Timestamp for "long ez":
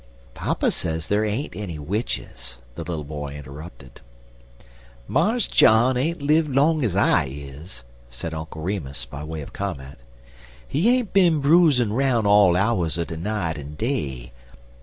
6.49-6.95